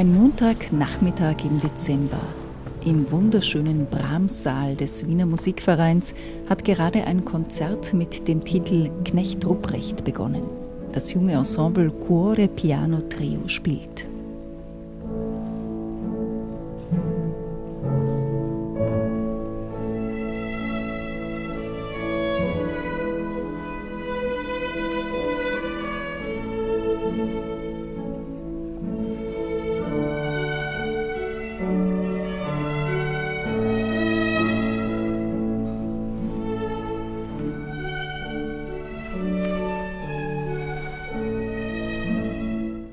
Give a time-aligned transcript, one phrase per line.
[0.00, 2.22] Ein Montagnachmittag im Dezember.
[2.86, 6.14] Im wunderschönen Brahms-Saal des Wiener Musikvereins
[6.48, 10.44] hat gerade ein Konzert mit dem Titel Knecht Rupprecht begonnen.
[10.92, 14.09] Das junge Ensemble Cuore Piano Trio spielt.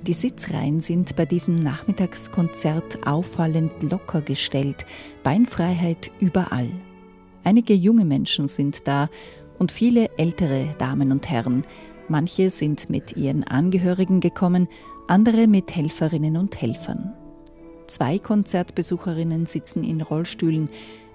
[0.08, 4.86] Die Sitzreihen sind bei diesem Nachmittagskonzert auffallend locker gestellt,
[5.22, 6.70] Beinfreiheit überall.
[7.44, 9.10] Einige junge Menschen sind da
[9.60, 11.64] und viele ältere Damen und Herren.
[12.08, 14.70] Manche sind mit ihren Angehörigen gekommen,
[15.10, 17.14] andere mit Helferinnen und Helfern.
[17.88, 20.70] Zwei Konzertbesucherinnen sitzen in Rollstühlen,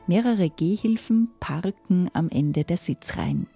[0.07, 3.47] mehrere Gehhilfen parken am Ende der Sitzreihen.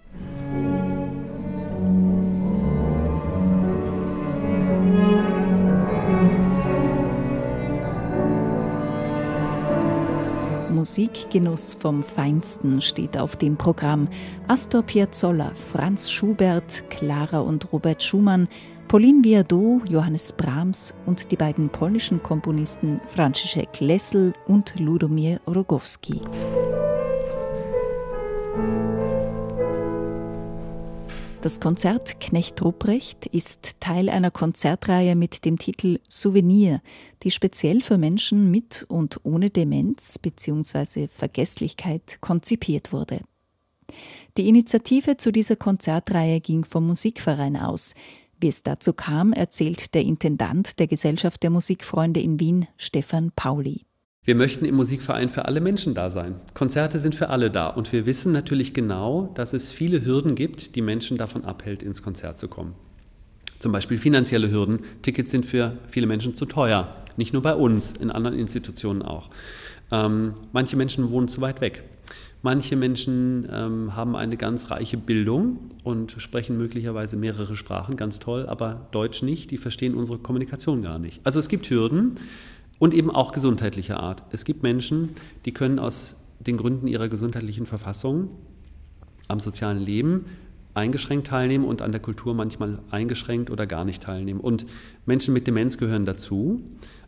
[10.77, 14.07] Musikgenuss vom Feinsten steht auf dem Programm.
[14.47, 18.47] Astor Piazzolla, Franz Schubert, Clara und Robert Schumann,
[18.87, 26.21] Pauline Viardot, Johannes Brahms und die beiden polnischen Komponisten Franciszek Lessel und Ludomir Rogowski.
[31.41, 36.81] Das Konzert Knecht Rupprecht ist Teil einer Konzertreihe mit dem Titel Souvenir,
[37.21, 41.07] die speziell für Menschen mit und ohne Demenz bzw.
[41.07, 43.19] Vergesslichkeit konzipiert wurde.
[44.35, 47.93] Die Initiative zu dieser Konzertreihe ging vom Musikverein aus.
[48.39, 53.86] Wie es dazu kam, erzählt der Intendant der Gesellschaft der Musikfreunde in Wien, Stefan Pauli.
[54.27, 56.35] Wir möchten im Musikverein für alle Menschen da sein.
[56.53, 57.69] Konzerte sind für alle da.
[57.69, 62.03] Und wir wissen natürlich genau, dass es viele Hürden gibt, die Menschen davon abhält, ins
[62.03, 62.75] Konzert zu kommen.
[63.59, 64.79] Zum Beispiel finanzielle Hürden.
[65.01, 66.93] Tickets sind für viele Menschen zu teuer.
[67.15, 69.29] Nicht nur bei uns, in anderen Institutionen auch.
[69.93, 71.83] Ähm, manche Menschen wohnen zu weit weg.
[72.41, 78.45] Manche Menschen ähm, haben eine ganz reiche Bildung und sprechen möglicherweise mehrere Sprachen, ganz toll,
[78.45, 81.21] aber Deutsch nicht, die verstehen unsere Kommunikation gar nicht.
[81.23, 82.15] Also es gibt Hürden,
[82.79, 84.23] und eben auch gesundheitlicher Art.
[84.31, 85.11] Es gibt Menschen,
[85.45, 88.29] die können aus den Gründen ihrer gesundheitlichen Verfassung
[89.27, 90.25] am sozialen Leben
[90.73, 94.39] eingeschränkt teilnehmen und an der Kultur manchmal eingeschränkt oder gar nicht teilnehmen.
[94.39, 94.67] Und
[95.07, 96.61] Menschen mit Demenz gehören dazu.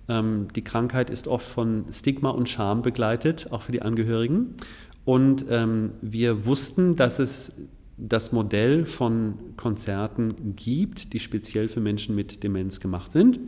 [0.08, 4.56] Ähm, die Krankheit ist oft von Stigma und Scham begleitet, auch für die Angehörigen.
[5.06, 7.54] Und ähm, wir wussten, dass es
[7.98, 13.40] das Modell von Konzerten gibt, die speziell für Menschen mit Demenz gemacht sind.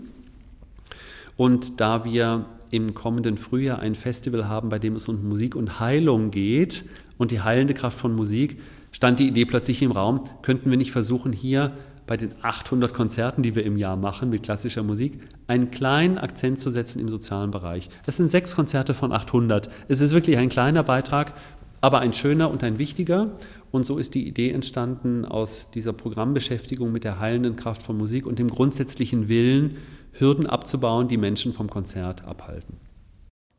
[1.42, 5.80] Und da wir im kommenden Frühjahr ein Festival haben, bei dem es um Musik und
[5.80, 6.86] Heilung geht
[7.18, 10.92] und die heilende Kraft von Musik, stand die Idee plötzlich im Raum, könnten wir nicht
[10.92, 11.72] versuchen, hier
[12.06, 16.60] bei den 800 Konzerten, die wir im Jahr machen mit klassischer Musik, einen kleinen Akzent
[16.60, 17.90] zu setzen im sozialen Bereich.
[18.06, 19.68] Es sind sechs Konzerte von 800.
[19.88, 21.34] Es ist wirklich ein kleiner Beitrag,
[21.82, 23.32] aber ein schöner und ein wichtiger.
[23.72, 28.28] Und so ist die Idee entstanden aus dieser Programmbeschäftigung mit der heilenden Kraft von Musik
[28.28, 29.78] und dem grundsätzlichen Willen,
[30.14, 32.78] Hürden abzubauen, die Menschen vom Konzert abhalten.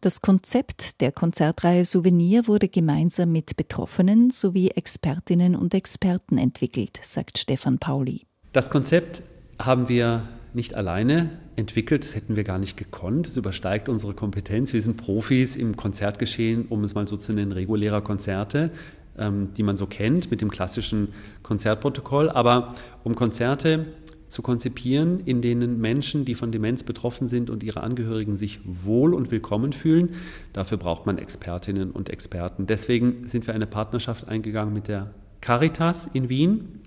[0.00, 7.38] Das Konzept der Konzertreihe Souvenir wurde gemeinsam mit Betroffenen sowie Expertinnen und Experten entwickelt, sagt
[7.38, 8.26] Stefan Pauli.
[8.52, 9.22] Das Konzept
[9.60, 10.24] haben wir
[10.54, 14.72] nicht alleine entwickelt, das hätten wir gar nicht gekonnt, es übersteigt unsere Kompetenz.
[14.72, 18.70] Wir sind Profis im Konzertgeschehen, um es mal so zu nennen, regulärer Konzerte,
[19.16, 21.08] ähm, die man so kennt mit dem klassischen
[21.42, 22.28] Konzertprotokoll.
[22.28, 22.74] Aber
[23.04, 23.86] um Konzerte
[24.32, 29.12] zu konzipieren, in denen Menschen, die von Demenz betroffen sind und ihre Angehörigen sich wohl
[29.12, 30.15] und willkommen fühlen.
[30.54, 32.66] Dafür braucht man Expertinnen und Experten.
[32.66, 35.10] Deswegen sind wir eine Partnerschaft eingegangen mit der
[35.42, 36.80] Caritas in Wien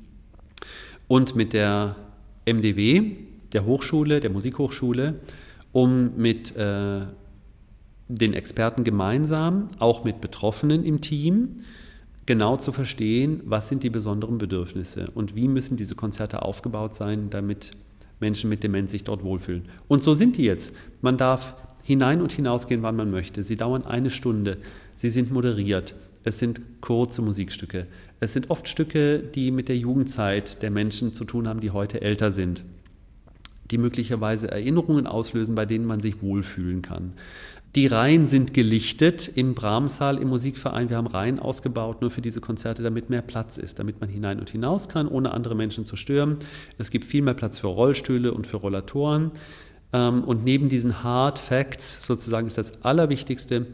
[1.07, 1.95] und mit der
[2.45, 3.11] MDW,
[3.53, 5.19] der Hochschule, der Musikhochschule,
[5.71, 7.01] um mit äh,
[8.07, 11.57] den Experten gemeinsam, auch mit Betroffenen im Team,
[12.25, 17.29] genau zu verstehen, was sind die besonderen Bedürfnisse und wie müssen diese Konzerte aufgebaut sein,
[17.29, 17.71] damit
[18.19, 19.63] Menschen mit Demenz sich dort wohlfühlen.
[19.87, 20.75] Und so sind die jetzt.
[21.01, 23.43] Man darf hinein und hinausgehen, wann man möchte.
[23.43, 24.57] Sie dauern eine Stunde.
[24.95, 25.93] Sie sind moderiert.
[26.23, 27.85] Es sind kurze Musikstücke.
[28.19, 32.01] Es sind oft Stücke, die mit der Jugendzeit der Menschen zu tun haben, die heute
[32.01, 32.63] älter sind
[33.71, 37.13] die möglicherweise Erinnerungen auslösen, bei denen man sich wohlfühlen kann.
[37.75, 40.89] Die Reihen sind gelichtet im Brahmsaal im Musikverein.
[40.89, 44.39] Wir haben Reihen ausgebaut nur für diese Konzerte, damit mehr Platz ist, damit man hinein
[44.39, 46.37] und hinaus kann, ohne andere Menschen zu stören.
[46.77, 49.31] Es gibt viel mehr Platz für Rollstühle und für Rollatoren.
[49.91, 53.67] Ähm, und neben diesen Hard Facts sozusagen ist das Allerwichtigste,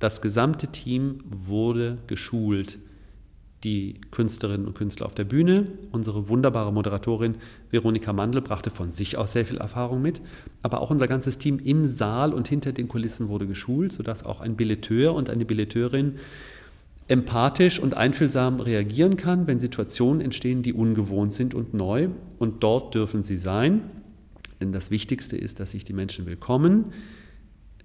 [0.00, 2.78] das gesamte Team wurde geschult.
[3.64, 7.36] Die Künstlerinnen und Künstler auf der Bühne, unsere wunderbare Moderatorin
[7.70, 10.20] Veronika Mandl brachte von sich aus sehr viel Erfahrung mit,
[10.62, 14.40] aber auch unser ganzes Team im Saal und hinter den Kulissen wurde geschult, sodass auch
[14.40, 16.16] ein Billeteur und eine Billeteurin
[17.08, 22.08] empathisch und einfühlsam reagieren kann, wenn Situationen entstehen, die ungewohnt sind und neu.
[22.38, 23.82] Und dort dürfen sie sein.
[24.60, 26.86] Denn das Wichtigste ist, dass sich die Menschen willkommen,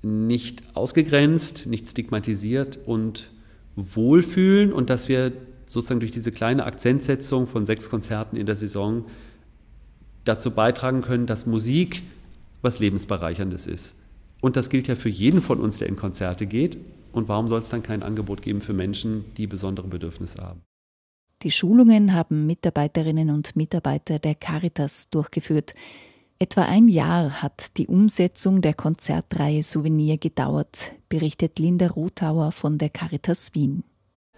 [0.01, 3.29] nicht ausgegrenzt, nicht stigmatisiert und
[3.75, 5.31] wohlfühlen und dass wir
[5.71, 9.06] sozusagen durch diese kleine Akzentsetzung von sechs Konzerten in der Saison
[10.25, 12.03] dazu beitragen können, dass Musik
[12.62, 13.95] was Lebensbereicherndes ist.
[14.41, 16.77] Und das gilt ja für jeden von uns, der in Konzerte geht.
[17.13, 20.62] Und warum soll es dann kein Angebot geben für Menschen, die besondere Bedürfnisse haben?
[21.41, 25.74] Die Schulungen haben Mitarbeiterinnen und Mitarbeiter der Caritas durchgeführt.
[26.38, 32.89] Etwa ein Jahr hat die Umsetzung der Konzertreihe Souvenir gedauert, berichtet Linda Rothauer von der
[32.89, 33.83] Caritas Wien.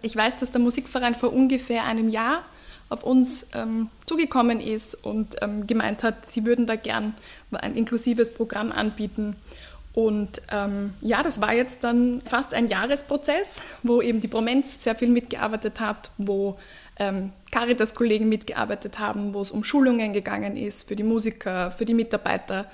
[0.04, 2.44] Ich weiß, dass der Musikverein vor ungefähr einem Jahr
[2.90, 7.14] auf uns ähm, zugekommen ist und ähm, gemeint hat, sie würden da gern
[7.52, 9.34] ein inklusives Programm anbieten.
[9.94, 14.94] Und ähm, ja, das war jetzt dann fast ein Jahresprozess, wo eben die Promenz sehr
[14.94, 16.58] viel mitgearbeitet hat, wo
[16.98, 21.94] ähm, Caritas-Kollegen mitgearbeitet haben, wo es um Schulungen gegangen ist für die Musiker, für die
[21.94, 22.70] Mitarbeiter,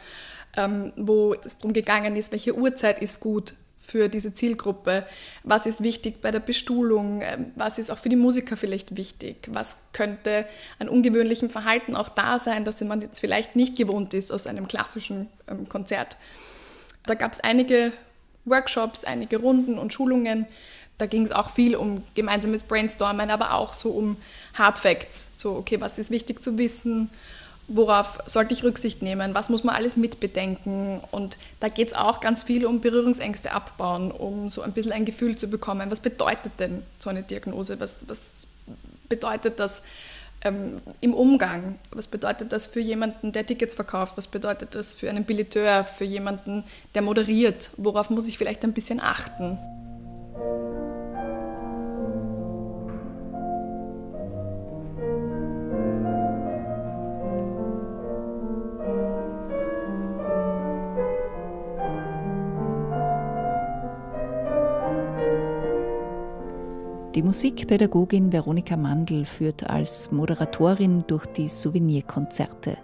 [0.56, 3.54] ähm, wo es darum gegangen ist, welche Uhrzeit ist gut
[3.90, 5.04] für diese Zielgruppe,
[5.42, 9.48] was ist wichtig bei der Bestuhlung, ähm, was ist auch für die Musiker vielleicht wichtig,
[9.50, 10.46] was könnte
[10.78, 14.68] an ungewöhnlichem Verhalten auch da sein, das man jetzt vielleicht nicht gewohnt ist aus einem
[14.68, 16.16] klassischen ähm, Konzert.
[17.04, 17.92] Da gab es einige
[18.44, 20.46] Workshops, einige Runden und Schulungen,
[21.00, 24.18] da ging es auch viel um gemeinsames Brainstormen, aber auch so um
[24.52, 25.30] Hard Facts.
[25.38, 27.08] So, okay, was ist wichtig zu wissen?
[27.72, 29.32] Worauf sollte ich Rücksicht nehmen?
[29.32, 31.00] Was muss man alles mitbedenken?
[31.12, 35.04] Und da geht es auch ganz viel um Berührungsängste abbauen, um so ein bisschen ein
[35.04, 35.88] Gefühl zu bekommen.
[35.88, 37.78] Was bedeutet denn so eine Diagnose?
[37.78, 38.32] Was, was
[39.08, 39.82] bedeutet das
[40.42, 41.78] ähm, im Umgang?
[41.92, 44.14] Was bedeutet das für jemanden, der Tickets verkauft?
[44.16, 46.64] Was bedeutet das für einen Billeteur, für jemanden,
[46.96, 47.70] der moderiert?
[47.76, 49.58] Worauf muss ich vielleicht ein bisschen achten?
[67.20, 72.78] Die Musikpädagogin Veronika Mandl führt als Moderatorin durch die Souvenirkonzerte.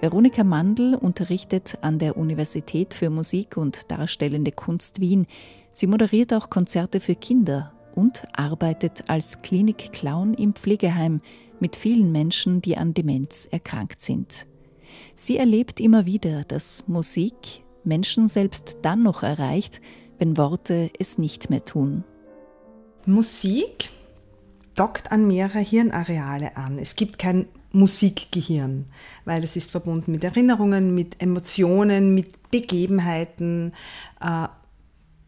[0.00, 5.26] Veronika Mandl unterrichtet an der Universität für Musik und Darstellende Kunst Wien.
[5.72, 11.20] Sie moderiert auch Konzerte für Kinder und arbeitet als Klinik-Clown im Pflegeheim
[11.58, 14.46] mit vielen Menschen, die an Demenz erkrankt sind.
[15.16, 19.80] Sie erlebt immer wieder, dass Musik Menschen selbst dann noch erreicht,
[20.20, 22.04] wenn Worte es nicht mehr tun.
[23.06, 23.90] Musik
[24.74, 26.78] dockt an mehrere Hirnareale an.
[26.78, 28.86] Es gibt kein Musikgehirn,
[29.24, 33.72] weil es ist verbunden mit Erinnerungen, mit Emotionen, mit Begebenheiten,
[34.20, 34.48] äh,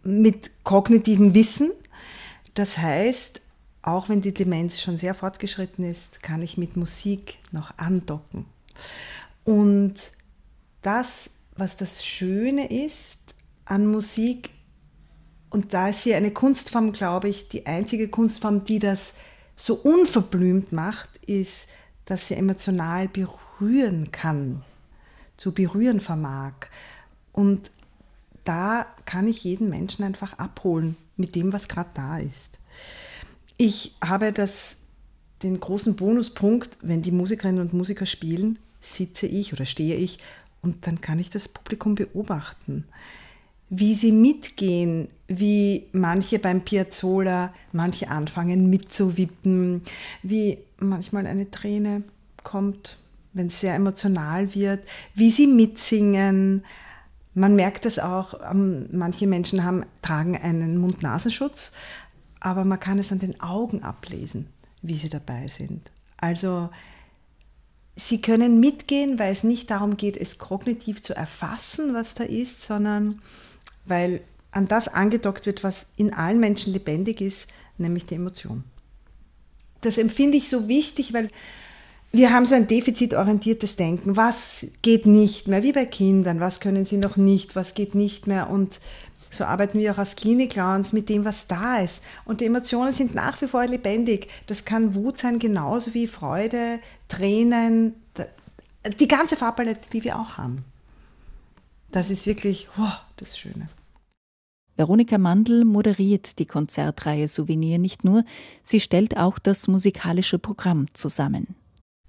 [0.02, 1.70] mit kognitivem Wissen.
[2.54, 3.40] Das heißt,
[3.82, 8.46] auch wenn die Demenz schon sehr fortgeschritten ist, kann ich mit Musik noch andocken.
[9.44, 9.94] Und
[10.82, 14.50] das, was das Schöne ist an Musik,
[15.54, 19.14] und da ist sie eine Kunstform, glaube ich, die einzige Kunstform, die das
[19.54, 21.68] so unverblümt macht, ist,
[22.06, 24.64] dass sie emotional berühren kann,
[25.36, 26.54] zu berühren vermag.
[27.32, 27.70] Und
[28.42, 32.58] da kann ich jeden Menschen einfach abholen mit dem, was gerade da ist.
[33.56, 34.78] Ich habe das,
[35.44, 40.18] den großen Bonuspunkt, wenn die Musikerinnen und Musiker spielen, sitze ich oder stehe ich
[40.62, 42.88] und dann kann ich das Publikum beobachten
[43.70, 49.82] wie sie mitgehen, wie manche beim Piazzolla, manche anfangen mitzuwippen,
[50.22, 52.02] wie manchmal eine Träne
[52.42, 52.98] kommt,
[53.32, 56.64] wenn es sehr emotional wird, wie sie mitsingen.
[57.34, 61.72] Man merkt es auch, ähm, manche Menschen haben, tragen einen Mund-Nasenschutz,
[62.38, 64.46] aber man kann es an den Augen ablesen,
[64.82, 65.90] wie sie dabei sind.
[66.18, 66.68] Also
[67.96, 72.62] sie können mitgehen, weil es nicht darum geht, es kognitiv zu erfassen, was da ist,
[72.62, 73.20] sondern
[73.86, 77.48] weil an das angedockt wird, was in allen Menschen lebendig ist,
[77.78, 78.64] nämlich die Emotion.
[79.80, 81.30] Das empfinde ich so wichtig, weil
[82.12, 84.16] wir haben so ein defizitorientiertes Denken.
[84.16, 85.64] Was geht nicht mehr?
[85.64, 86.38] Wie bei Kindern.
[86.38, 87.56] Was können sie noch nicht?
[87.56, 88.50] Was geht nicht mehr?
[88.50, 88.78] Und
[89.32, 92.02] so arbeiten wir auch als Klinik-Clowns mit dem, was da ist.
[92.24, 94.28] Und die Emotionen sind nach wie vor lebendig.
[94.46, 97.94] Das kann Wut sein, genauso wie Freude, Tränen,
[99.00, 100.64] die ganze Farbpalette, die wir auch haben.
[101.94, 103.68] Das ist wirklich oh, das Schöne.
[104.74, 108.24] Veronika Mandl moderiert die Konzertreihe Souvenir nicht nur,
[108.64, 111.54] sie stellt auch das musikalische Programm zusammen.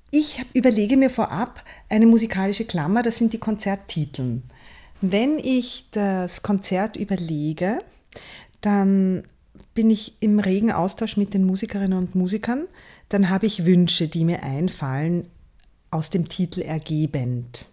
[0.10, 4.42] Ich überlege mir vorab eine musikalische Klammer, das sind die Konzerttiteln.
[5.02, 7.78] Wenn ich das Konzert überlege,
[8.62, 9.22] dann
[9.76, 12.66] bin ich im regen Austausch mit den Musikerinnen und Musikern.
[13.10, 15.30] Dann habe ich Wünsche, die mir einfallen,
[15.92, 17.68] aus dem Titel ergebend.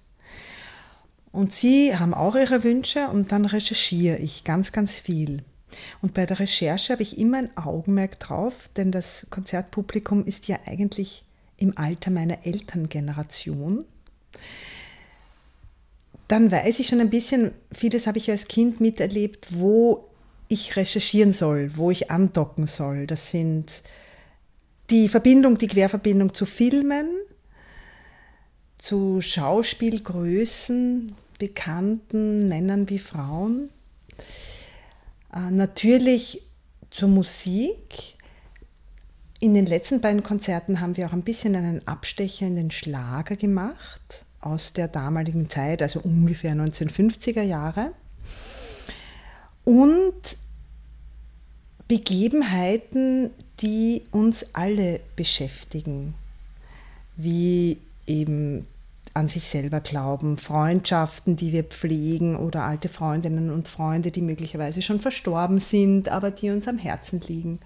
[1.32, 5.42] Und sie haben auch ihre Wünsche und dann recherchiere ich ganz, ganz viel.
[6.02, 10.58] Und bei der Recherche habe ich immer ein Augenmerk drauf, denn das Konzertpublikum ist ja
[10.66, 11.24] eigentlich
[11.56, 13.86] im Alter meiner Elterngeneration.
[16.28, 20.08] Dann weiß ich schon ein bisschen, vieles habe ich als Kind miterlebt, wo
[20.48, 23.06] ich recherchieren soll, wo ich andocken soll.
[23.06, 23.82] Das sind
[24.90, 27.08] die Verbindung, die Querverbindung zu Filmen,
[28.76, 33.68] zu Schauspielgrößen, bekannten Männern wie Frauen.
[35.34, 36.42] Äh, natürlich
[36.92, 38.14] zur Musik.
[39.40, 43.34] In den letzten beiden Konzerten haben wir auch ein bisschen einen Abstecher in den Schlager
[43.34, 47.90] gemacht aus der damaligen Zeit, also ungefähr 1950er Jahre.
[49.64, 50.36] Und
[51.88, 56.14] Begebenheiten, die uns alle beschäftigen,
[57.16, 58.68] wie eben
[59.14, 64.82] an sich selber glauben, Freundschaften, die wir pflegen oder alte Freundinnen und Freunde, die möglicherweise
[64.82, 67.60] schon verstorben sind, aber die uns am Herzen liegen.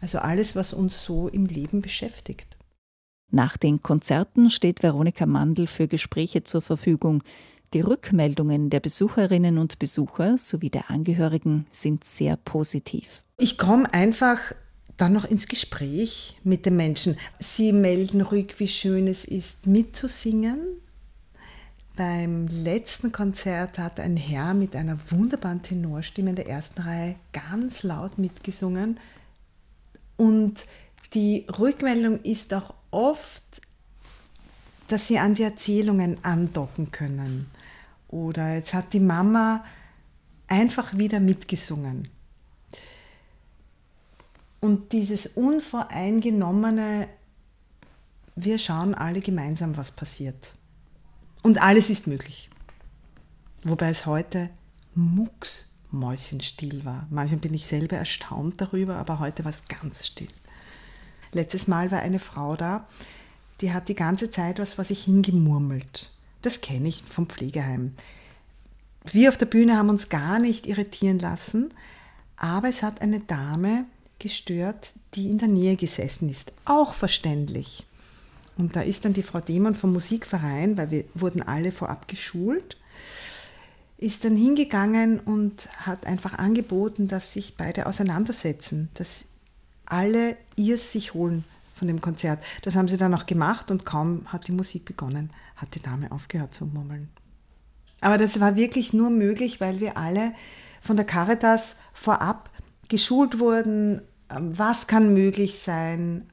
[0.00, 2.56] Also alles, was uns so im Leben beschäftigt.
[3.30, 7.22] Nach den Konzerten steht Veronika Mandl für Gespräche zur Verfügung.
[7.72, 13.22] Die Rückmeldungen der Besucherinnen und Besucher sowie der Angehörigen sind sehr positiv.
[13.38, 14.54] Ich komme einfach
[15.02, 17.18] dann noch ins Gespräch mit den Menschen.
[17.40, 20.60] Sie melden ruhig, wie schön es ist, mitzusingen.
[21.96, 27.82] Beim letzten Konzert hat ein Herr mit einer wunderbaren Tenorstimme in der ersten Reihe ganz
[27.82, 29.00] laut mitgesungen.
[30.16, 30.66] Und
[31.14, 33.42] die Rückmeldung ist auch oft,
[34.86, 37.50] dass sie an die Erzählungen andocken können.
[38.06, 39.64] Oder jetzt hat die Mama
[40.46, 42.06] einfach wieder mitgesungen.
[44.62, 47.08] Und dieses unvoreingenommene,
[48.36, 50.54] wir schauen alle gemeinsam, was passiert.
[51.42, 52.48] Und alles ist möglich.
[53.64, 54.50] Wobei es heute
[54.94, 57.08] mucksmäuschenstill war.
[57.10, 60.28] Manchmal bin ich selber erstaunt darüber, aber heute war es ganz still.
[61.32, 62.86] Letztes Mal war eine Frau da,
[63.62, 66.12] die hat die ganze Zeit was vor sich hingemurmelt.
[66.40, 67.96] Das kenne ich vom Pflegeheim.
[69.10, 71.74] Wir auf der Bühne haben uns gar nicht irritieren lassen,
[72.36, 73.86] aber es hat eine Dame
[74.22, 76.52] gestört, die in der Nähe gesessen ist.
[76.64, 77.84] Auch verständlich.
[78.56, 82.76] Und da ist dann die Frau Demann vom Musikverein, weil wir wurden alle vorab geschult,
[83.98, 89.26] ist dann hingegangen und hat einfach angeboten, dass sich beide auseinandersetzen, dass
[89.86, 92.42] alle ihr sich holen von dem Konzert.
[92.62, 96.12] Das haben sie dann auch gemacht und kaum hat die Musik begonnen, hat die Dame
[96.12, 97.08] aufgehört zu murmeln.
[98.00, 100.32] Aber das war wirklich nur möglich, weil wir alle
[100.80, 102.50] von der Caritas vorab
[102.88, 104.02] geschult wurden,
[104.40, 106.28] was kann möglich sein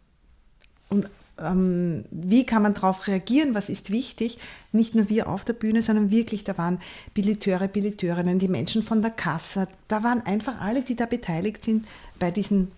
[0.89, 1.09] und
[1.41, 4.37] ähm, wie kann man darauf reagieren, was ist wichtig.
[4.71, 6.79] Nicht nur wir auf der Bühne, sondern wirklich, da waren
[7.13, 11.87] Billeteure, Billeteurinnen, die Menschen von der Kasse, da waren einfach alle, die da beteiligt sind
[12.19, 12.71] bei diesen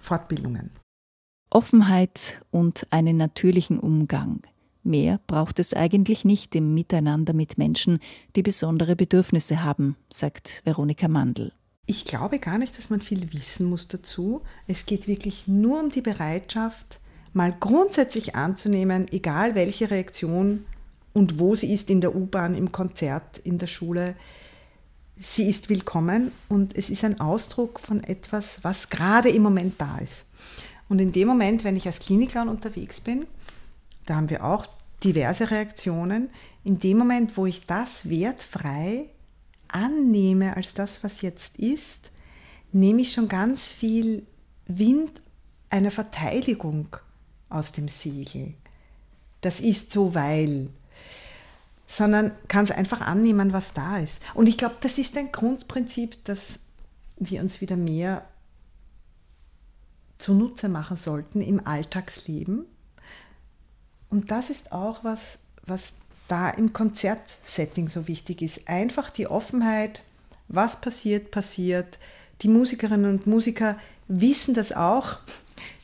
[0.00, 0.70] Fortbildungen.
[1.50, 4.42] Offenheit und einen natürlichen Umgang.
[4.82, 7.98] Mehr braucht es eigentlich nicht im Miteinander mit Menschen,
[8.36, 11.52] die besondere Bedürfnisse haben, sagt Veronika Mandl.
[11.88, 14.42] Ich glaube gar nicht, dass man viel wissen muss dazu.
[14.66, 16.98] Es geht wirklich nur um die Bereitschaft,
[17.32, 20.66] mal grundsätzlich anzunehmen, egal welche Reaktion
[21.12, 24.16] und wo sie ist, in der U-Bahn, im Konzert, in der Schule,
[25.16, 29.98] sie ist willkommen und es ist ein Ausdruck von etwas, was gerade im Moment da
[29.98, 30.26] ist.
[30.88, 33.26] Und in dem Moment, wenn ich als Klinikclown unterwegs bin,
[34.06, 34.66] da haben wir auch
[35.04, 36.30] diverse Reaktionen,
[36.64, 39.06] in dem Moment, wo ich das wertfrei
[39.68, 42.10] annehme als das, was jetzt ist,
[42.72, 44.26] nehme ich schon ganz viel
[44.66, 45.20] Wind
[45.70, 46.96] einer Verteidigung
[47.48, 48.54] aus dem Segel.
[49.40, 50.68] Das ist so, weil.
[51.88, 54.20] Sondern kann es einfach annehmen, was da ist.
[54.34, 56.60] Und ich glaube, das ist ein Grundprinzip, das
[57.16, 58.24] wir uns wieder mehr
[60.18, 62.66] zunutze machen sollten im Alltagsleben.
[64.10, 65.94] Und das ist auch was, was
[66.28, 68.68] da im Konzertsetting so wichtig ist.
[68.68, 70.02] Einfach die Offenheit,
[70.48, 71.98] was passiert, passiert.
[72.42, 73.78] Die Musikerinnen und Musiker
[74.08, 75.18] wissen das auch.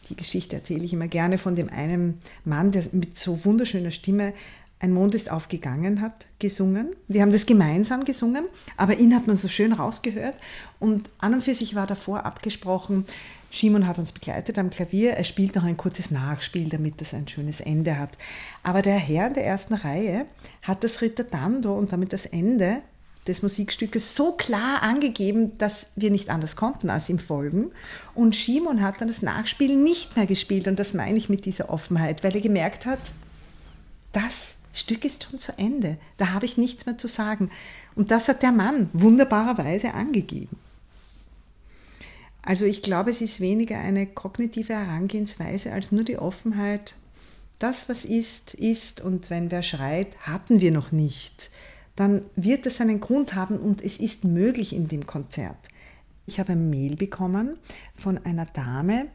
[0.09, 4.35] Die Geschichte erzähle ich immer gerne von dem einen Mann, der mit so wunderschöner Stimme
[4.79, 6.97] Ein Mond ist aufgegangen hat gesungen.
[7.07, 8.47] Wir haben das gemeinsam gesungen,
[8.77, 10.35] aber ihn hat man so schön rausgehört.
[10.81, 13.07] Und an und für sich war davor abgesprochen,
[13.53, 15.13] Simon hat uns begleitet am Klavier.
[15.13, 18.17] Er spielt noch ein kurzes Nachspiel, damit das ein schönes Ende hat.
[18.63, 20.25] Aber der Herr in der ersten Reihe
[20.63, 22.81] hat das Ritterdando und damit das Ende
[23.27, 27.71] des Musikstückes so klar angegeben, dass wir nicht anders konnten als ihm folgen.
[28.15, 30.67] Und Simon hat dann das Nachspiel nicht mehr gespielt.
[30.67, 33.01] Und das meine ich mit dieser Offenheit, weil er gemerkt hat,
[34.13, 35.99] das Stück ist schon zu Ende.
[36.17, 37.51] Da habe ich nichts mehr zu sagen.
[37.95, 40.57] Und das hat der Mann wunderbarerweise angegeben.
[42.43, 46.95] Also ich glaube, es ist weniger eine kognitive Herangehensweise als nur die Offenheit.
[47.59, 51.51] Das, was ist, ist und wenn wer schreit, hatten wir noch nicht,
[51.95, 55.57] dann wird es einen Grund haben und es ist möglich in dem Konzert.
[56.27, 57.59] Ich habe ein Mail bekommen
[57.95, 59.07] von einer Dame,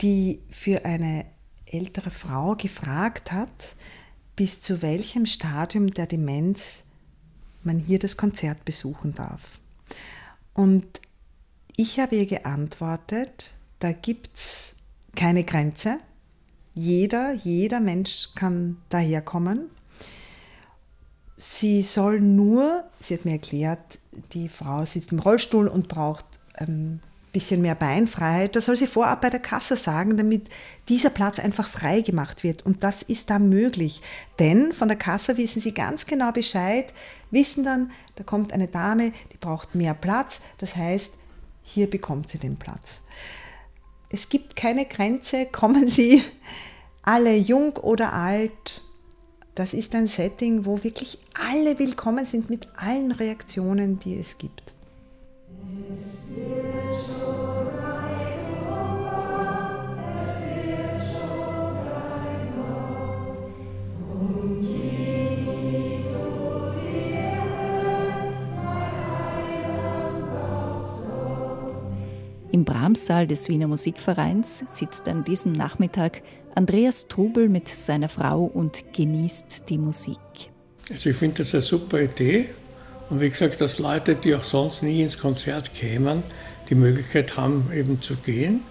[0.00, 1.26] die für eine
[1.66, 3.74] ältere Frau gefragt hat,
[4.36, 6.84] bis zu welchem Stadium der Demenz
[7.64, 9.58] man hier das Konzert besuchen darf.
[10.54, 11.00] Und
[11.76, 14.76] ich habe ihr geantwortet, da gibt es
[15.14, 15.98] keine Grenze.
[16.74, 19.70] Jeder, jeder Mensch kann daherkommen.
[21.36, 23.98] Sie soll nur, sie hat mir erklärt,
[24.32, 27.02] die Frau sitzt im Rollstuhl und braucht ein
[27.32, 28.56] bisschen mehr Beinfreiheit.
[28.56, 30.48] Das soll sie vorab bei der Kasse sagen, damit
[30.88, 32.64] dieser Platz einfach frei gemacht wird.
[32.64, 34.00] Und das ist da möglich.
[34.38, 36.86] Denn von der Kasse wissen sie ganz genau Bescheid,
[37.30, 40.40] wissen dann, da kommt eine Dame, die braucht mehr Platz.
[40.56, 41.18] Das heißt,
[41.66, 43.02] hier bekommt sie den Platz.
[44.08, 46.22] Es gibt keine Grenze, kommen Sie
[47.02, 48.82] alle jung oder alt.
[49.54, 54.74] Das ist ein Setting, wo wirklich alle willkommen sind mit allen Reaktionen, die es gibt.
[72.56, 76.22] Im Brahmssaal des Wiener Musikvereins sitzt an diesem Nachmittag
[76.54, 80.16] Andreas Trubel mit seiner Frau und genießt die Musik.
[80.88, 82.48] Also ich finde das eine super Idee.
[83.10, 86.22] Und wie gesagt, dass Leute, die auch sonst nie ins Konzert kämen,
[86.70, 88.62] die Möglichkeit haben, eben zu gehen.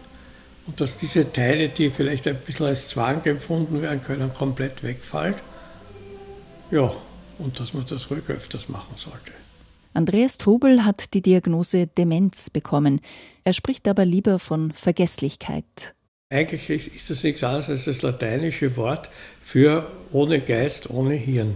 [0.65, 5.35] Und dass diese Teile, die vielleicht ein bisschen als Zwang empfunden werden können, komplett wegfallen.
[6.71, 6.91] Ja,
[7.37, 9.31] und dass man das ruhig öfters machen sollte.
[9.95, 12.99] Andreas Trubel hat die Diagnose Demenz bekommen.
[13.45, 15.95] Er spricht aber lieber von Vergesslichkeit.
[16.29, 19.09] Eigentlich ist, ist das nichts anderes als das lateinische Wort
[19.41, 21.55] für ohne Geist, ohne Hirn.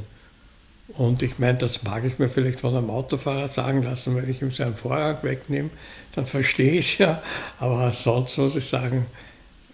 [0.97, 4.41] Und ich meine, das mag ich mir vielleicht von einem Autofahrer sagen lassen, wenn ich
[4.41, 5.69] ihm seinen Vorrang wegnehme,
[6.15, 7.21] dann verstehe ich es ja.
[7.60, 9.06] Aber sonst muss ich sagen,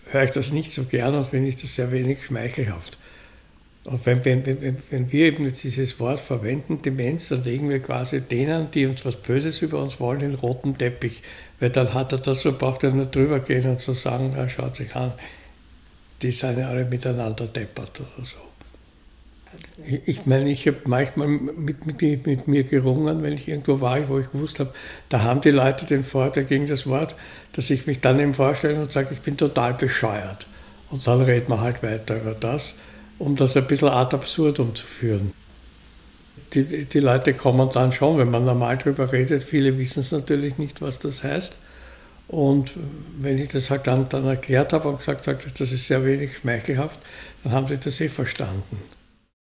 [0.09, 2.97] höre ich das nicht so gern und finde ich das sehr wenig schmeichelhaft.
[3.85, 7.79] Und wenn, wenn, wenn, wenn wir eben jetzt dieses Wort verwenden, Demenz, dann legen wir
[7.79, 11.21] quasi denen, die uns was Böses über uns wollen, den roten Teppich.
[11.59, 14.49] Weil dann hat er das so, braucht er nur drüber gehen und so sagen, er
[14.49, 15.13] schaut sich an,
[16.23, 18.39] die sind ja alle miteinander deppert oder so.
[20.05, 24.17] Ich, meine, ich habe manchmal mit, mit, mit, mir gerungen, wenn ich irgendwo war, wo
[24.17, 24.73] ich gewusst habe,
[25.09, 27.15] da haben die Leute den Vorteil gegen das Wort,
[27.53, 30.47] dass ich mich dann eben vorstelle und sage, ich bin total bescheuert.
[30.89, 32.75] Und dann redet man halt weiter über das
[33.19, 35.33] um das ein bisschen ad absurdum zu führen.
[36.53, 40.57] Die, die Leute kommen dann schon, wenn man normal darüber redet, viele wissen es natürlich
[40.57, 41.55] nicht, was das heißt.
[42.27, 42.73] Und
[43.19, 46.37] wenn ich das halt dann, dann erklärt habe und gesagt habe, das ist sehr wenig
[46.37, 46.99] schmeichelhaft,
[47.43, 48.77] dann haben sie das eh verstanden.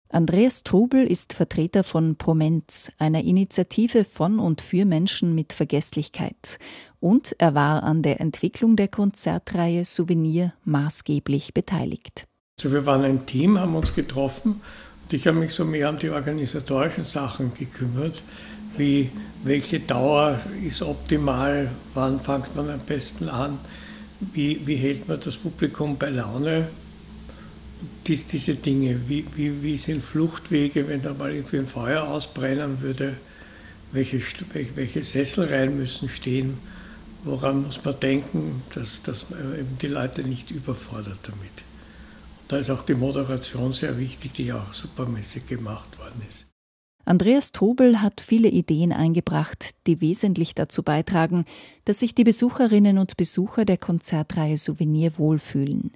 [0.09, 6.59] Andreas Trubel ist Vertreter von Promenz, einer Initiative von und für Menschen mit Vergesslichkeit.
[7.01, 12.27] Und er war an der Entwicklung der Konzertreihe Souvenir maßgeblich beteiligt.
[12.59, 14.62] Also wir waren ein Team, haben uns getroffen
[15.03, 18.23] und ich habe mich so mehr um die organisatorischen Sachen gekümmert,
[18.79, 19.11] wie
[19.45, 23.59] welche Dauer ist optimal, wann fängt man am besten an,
[24.33, 26.69] wie, wie hält man das Publikum bei Laune,
[28.07, 32.81] Dies, diese Dinge, wie, wie, wie sind Fluchtwege, wenn da mal irgendwie ein Feuer ausbrennen
[32.81, 33.19] würde,
[33.92, 34.19] welche,
[34.75, 36.57] welche Sesselreihen müssen stehen,
[37.23, 41.66] woran muss man denken, dass, dass man eben die Leute nicht überfordert damit.
[42.48, 46.46] Da ist auch die Moderation sehr wichtig, die ja auch supermäßig gemacht worden ist.
[47.04, 51.44] Andreas Trobel hat viele Ideen eingebracht, die wesentlich dazu beitragen,
[51.85, 55.92] dass sich die Besucherinnen und Besucher der Konzertreihe Souvenir wohlfühlen.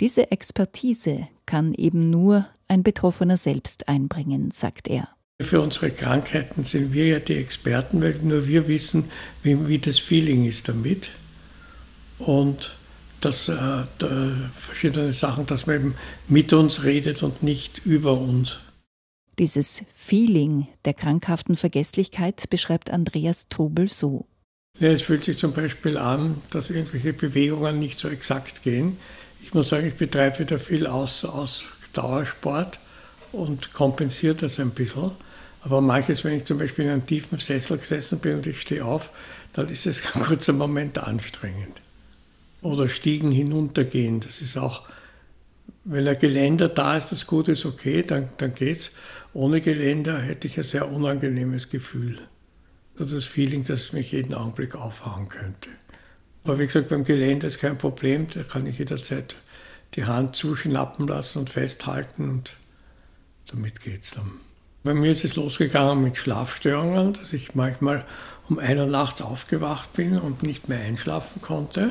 [0.00, 5.08] Diese Expertise kann eben nur ein Betroffener selbst einbringen, sagt er.
[5.40, 9.10] Für unsere Krankheiten sind wir ja die Experten, weil nur wir wissen,
[9.42, 11.10] wie, wie das Feeling ist damit.
[12.18, 12.76] Und
[13.24, 13.54] dass äh,
[14.54, 15.94] verschiedene Sachen, dass man eben
[16.28, 18.60] mit uns redet und nicht über uns.
[19.38, 24.26] Dieses Feeling der krankhaften Vergesslichkeit beschreibt Andreas Trubel so.
[24.78, 28.96] Ja, es fühlt sich zum Beispiel an, dass irgendwelche Bewegungen nicht so exakt gehen.
[29.42, 32.78] Ich muss sagen, ich betreibe wieder viel aus, aus Dauersport
[33.32, 35.12] und kompensiert das ein bisschen.
[35.62, 38.84] Aber manches, wenn ich zum Beispiel in einem tiefen Sessel gesessen bin und ich stehe
[38.84, 39.12] auf,
[39.52, 41.80] dann ist es ein kurzer Moment anstrengend.
[42.64, 44.88] Oder Stiegen hinuntergehen, das ist auch,
[45.84, 48.92] wenn ein Geländer da ist, das gut ist, okay, dann, dann geht's.
[49.34, 52.22] Ohne Geländer hätte ich ein sehr unangenehmes Gefühl.
[52.96, 55.68] So das Feeling, dass mich jeden Augenblick aufhauen könnte.
[56.42, 59.36] Aber wie gesagt, beim Geländer ist kein Problem, da kann ich jederzeit
[59.94, 62.56] die Hand zuschnappen lassen und festhalten und
[63.48, 64.32] damit geht's dann.
[64.84, 68.06] Bei mir ist es losgegangen mit Schlafstörungen, dass ich manchmal
[68.48, 71.90] um einer nachts aufgewacht bin und nicht mehr einschlafen konnte.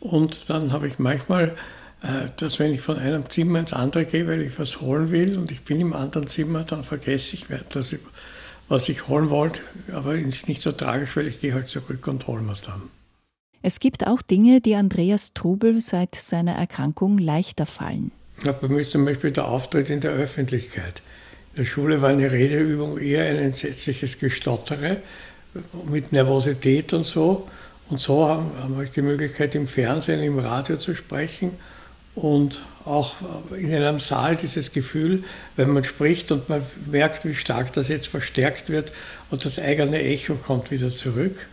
[0.00, 1.56] Und dann habe ich manchmal,
[2.02, 5.38] äh, dass wenn ich von einem Zimmer ins andere gehe, weil ich was holen will
[5.38, 8.00] und ich bin im anderen Zimmer, dann vergesse ich, dass ich
[8.68, 9.62] was ich holen wollte.
[9.92, 12.62] Aber es ist nicht so tragisch, weil ich gehe halt zurück und hole mir es
[12.62, 12.82] dann.
[13.62, 18.12] Es gibt auch Dinge, die Andreas Trubel seit seiner Erkrankung leichter fallen.
[18.44, 21.02] Ja, bei mir ist zum Beispiel der Auftritt in der Öffentlichkeit.
[21.54, 25.02] In der Schule war eine Redeübung eher ein entsetzliches Gestottere
[25.90, 27.48] mit Nervosität und so.
[27.90, 31.52] Und so haben, haben wir die Möglichkeit, im Fernsehen, im Radio zu sprechen
[32.14, 33.14] und auch
[33.56, 35.24] in einem Saal dieses Gefühl,
[35.56, 38.92] wenn man spricht und man merkt, wie stark das jetzt verstärkt wird
[39.30, 41.48] und das eigene Echo kommt wieder zurück.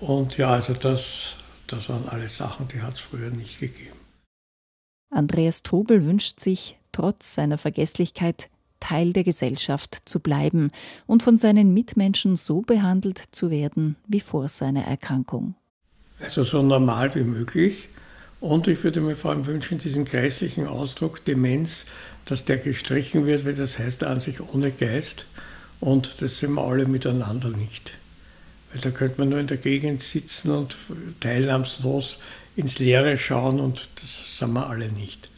[0.00, 3.96] Und ja, also das, das waren alles Sachen, die hat es früher nicht gegeben.
[5.10, 10.70] Andreas Trubel wünscht sich, trotz seiner Vergesslichkeit Teil der Gesellschaft zu bleiben
[11.06, 15.54] und von seinen Mitmenschen so behandelt zu werden wie vor seiner Erkrankung.
[16.20, 17.88] Also so normal wie möglich.
[18.40, 21.86] Und ich würde mir vor allem wünschen, diesen geistlichen Ausdruck Demenz,
[22.24, 25.26] dass der gestrichen wird, weil das heißt an sich ohne Geist.
[25.80, 27.92] Und das sind wir alle miteinander nicht.
[28.72, 30.76] Weil da könnte man nur in der Gegend sitzen und
[31.20, 32.18] teilnahmslos
[32.54, 35.30] ins Leere schauen und das sind wir alle nicht.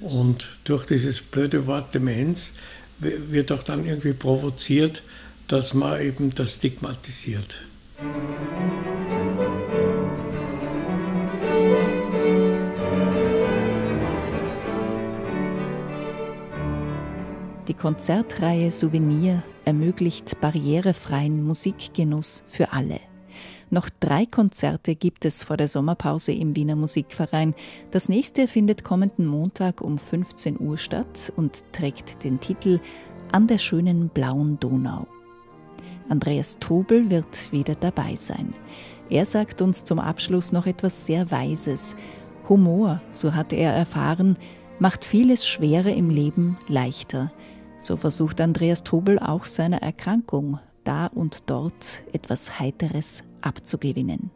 [0.00, 2.54] Und durch dieses blöde Wort Demenz
[2.98, 5.02] wird auch dann irgendwie provoziert,
[5.48, 7.60] dass man eben das stigmatisiert.
[17.68, 23.00] Die Konzertreihe Souvenir ermöglicht barrierefreien Musikgenuss für alle.
[23.70, 27.54] Noch drei Konzerte gibt es vor der Sommerpause im Wiener Musikverein.
[27.92, 32.80] Das nächste findet kommenden Montag um 15 Uhr statt und trägt den Titel
[33.30, 35.06] An der schönen blauen Donau.
[36.08, 38.52] Andreas Trubel wird wieder dabei sein.
[39.08, 41.94] Er sagt uns zum Abschluss noch etwas sehr Weises.
[42.48, 44.36] Humor, so hat er erfahren,
[44.80, 47.32] macht vieles Schwere im Leben leichter.
[47.78, 50.58] So versucht Andreas Trubel auch seiner Erkrankung
[50.90, 54.30] da und dort etwas Heiteres abzugewinnen.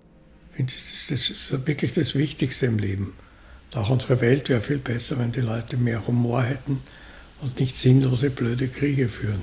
[0.51, 3.13] Ich finde, das ist wirklich das Wichtigste im Leben.
[3.75, 6.81] Auch unsere Welt wäre viel besser, wenn die Leute mehr Humor hätten
[7.43, 9.43] und nicht sinnlose, blöde Kriege führen.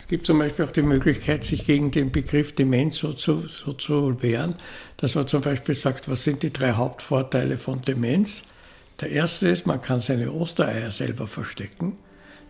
[0.00, 3.72] Es gibt zum Beispiel auch die Möglichkeit, sich gegen den Begriff Demenz so zu, so
[3.72, 4.56] zu wehren,
[4.96, 8.42] dass man zum Beispiel sagt, was sind die drei Hauptvorteile von Demenz?
[9.00, 11.96] Der erste ist, man kann seine Ostereier selber verstecken.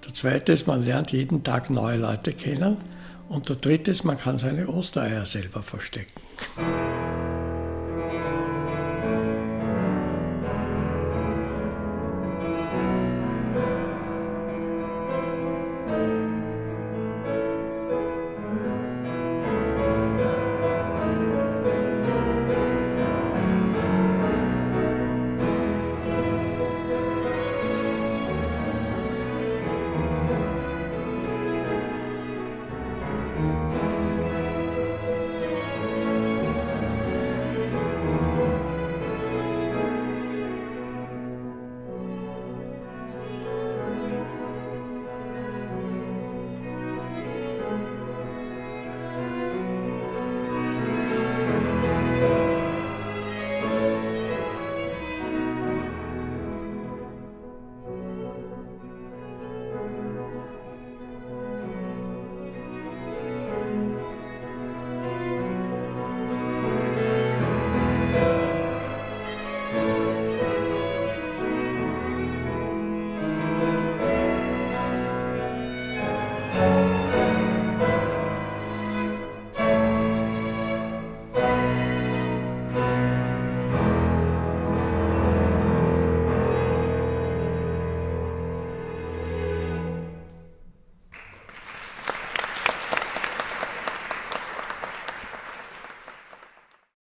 [0.07, 2.79] Der zweite ist, man lernt jeden Tag neue Leute kennen.
[3.31, 6.21] Und der dritte ist, man kann seine Ostereier selber verstecken.